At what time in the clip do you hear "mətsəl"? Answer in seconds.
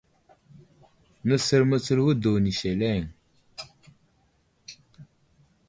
1.69-1.99